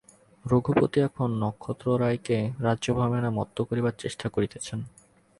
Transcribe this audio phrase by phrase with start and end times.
[0.45, 4.79] রঘুপতি এখন নক্ষত্ররায়কে রাজ্যাভিমানে মত্ত করিবার চেষ্টা করিতেছেন।